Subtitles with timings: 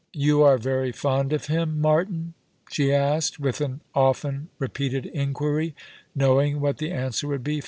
[0.27, 2.33] "You are very fond of him, Martin?"
[2.71, 5.75] she asked, with an often repeated inquiry,
[6.15, 7.59] knowing v/hat the answer would be.